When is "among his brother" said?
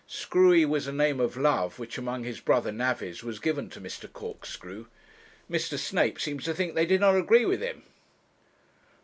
1.95-2.71